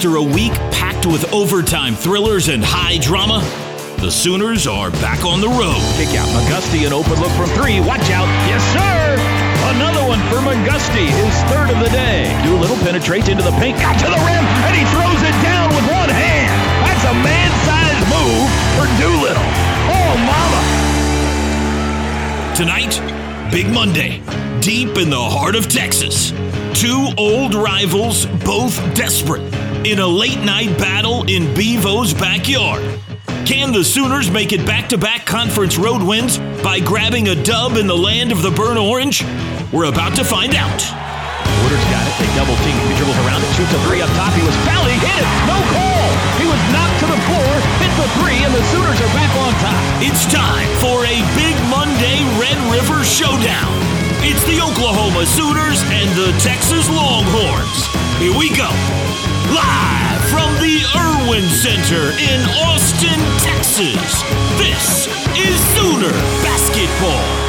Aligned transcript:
After 0.00 0.16
a 0.16 0.22
week 0.24 0.56
packed 0.72 1.04
with 1.04 1.28
overtime 1.28 1.92
thrillers 1.94 2.48
and 2.48 2.64
high 2.64 2.96
drama, 2.96 3.44
the 4.00 4.08
Sooners 4.08 4.64
are 4.66 4.88
back 5.04 5.28
on 5.28 5.44
the 5.44 5.52
road. 5.52 5.76
Kick 6.00 6.16
out. 6.16 6.24
McGusty, 6.32 6.88
an 6.88 6.96
open 6.96 7.20
look 7.20 7.28
from 7.36 7.52
three. 7.52 7.84
Watch 7.84 8.08
out. 8.08 8.24
Yes, 8.48 8.64
sir. 8.72 9.20
Another 9.76 10.00
one 10.08 10.16
for 10.32 10.40
McGusty, 10.40 11.04
his 11.04 11.36
third 11.52 11.68
of 11.68 11.84
the 11.84 11.92
day. 11.92 12.32
Doolittle 12.48 12.80
penetrates 12.80 13.28
into 13.28 13.44
the 13.44 13.52
paint, 13.60 13.76
got 13.76 13.92
to 14.00 14.08
the 14.08 14.16
rim, 14.24 14.40
and 14.40 14.72
he 14.72 14.88
throws 14.88 15.20
it 15.20 15.36
down 15.44 15.68
with 15.76 15.84
one 15.92 16.08
hand. 16.08 16.48
That's 16.88 17.04
a 17.04 17.12
man-sized 17.20 18.00
move 18.08 18.48
for 18.80 18.88
Doolittle. 18.96 19.44
Oh, 19.84 20.16
mama. 20.24 20.64
Tonight, 22.56 22.96
Big 23.52 23.68
Monday, 23.68 24.24
deep 24.64 24.96
in 24.96 25.10
the 25.10 25.20
heart 25.20 25.56
of 25.56 25.68
Texas. 25.68 26.32
Two 26.72 27.12
old 27.18 27.54
rivals, 27.54 28.24
both 28.46 28.80
desperate, 28.94 29.42
in 29.84 29.98
a 29.98 30.06
late 30.06 30.40
night 30.44 30.76
battle 30.76 31.24
in 31.24 31.54
Bevo's 31.54 32.12
backyard. 32.12 32.84
Can 33.48 33.72
the 33.72 33.82
Sooners 33.82 34.30
make 34.30 34.52
it 34.52 34.66
back 34.66 34.90
to 34.90 34.98
back 34.98 35.24
conference 35.24 35.78
road 35.78 36.02
wins 36.02 36.36
by 36.60 36.80
grabbing 36.80 37.28
a 37.28 37.34
dub 37.42 37.76
in 37.80 37.86
the 37.86 37.96
land 37.96 38.30
of 38.30 38.42
the 38.42 38.50
burnt 38.50 38.78
orange? 38.78 39.24
We're 39.72 39.88
about 39.88 40.14
to 40.16 40.24
find 40.24 40.54
out. 40.54 40.84
Woodard's 41.64 41.88
got 41.88 42.04
it. 42.04 42.14
They 42.20 42.28
double 42.36 42.56
team. 42.60 42.76
He 42.92 42.94
dribbles 43.00 43.16
around 43.24 43.40
it, 43.40 43.48
shoots 43.56 43.72
a 43.72 43.80
three 43.88 44.04
up 44.04 44.12
top. 44.20 44.36
He 44.36 44.44
was 44.44 44.54
fouled. 44.68 44.92
He 44.92 45.00
hit 45.00 45.16
it. 45.16 45.28
No 45.48 45.56
call. 45.72 46.06
He 46.36 46.44
was 46.44 46.60
knocked 46.68 47.00
to 47.00 47.08
the 47.08 47.20
floor, 47.24 47.52
hit 47.80 47.92
the 47.96 48.08
three, 48.20 48.36
and 48.44 48.52
the 48.52 48.64
Sooners 48.76 49.00
are 49.00 49.12
back 49.16 49.32
on 49.40 49.52
top. 49.64 49.80
It's 50.04 50.28
time 50.28 50.68
for 50.84 51.08
a 51.08 51.16
Big 51.40 51.56
Monday 51.72 52.20
Red 52.36 52.60
River 52.68 53.00
Showdown. 53.00 53.72
It's 54.20 54.44
the 54.44 54.60
Oklahoma 54.60 55.24
Sooners 55.24 55.80
and 55.88 56.12
the 56.12 56.36
Texas 56.36 56.84
Longhorns. 56.92 58.09
Here 58.20 58.36
we 58.36 58.50
go. 58.50 58.68
Live 59.48 60.22
from 60.28 60.52
the 60.60 60.84
Erwin 60.94 61.48
Center 61.48 62.10
in 62.20 62.42
Austin, 62.66 63.18
Texas. 63.38 64.22
This 64.58 65.06
is 65.38 65.58
Sooner 65.74 66.12
Basketball. 66.42 67.39